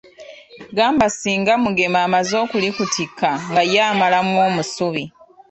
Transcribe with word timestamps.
Gamba 0.75 1.05
singa 1.17 1.53
Mugema 1.63 1.99
amaze 2.07 2.33
okulikutikka 2.43 3.29
nga 3.49 3.61
ye 3.71 3.79
amalamu 3.91 4.35
omusubi. 4.47 5.03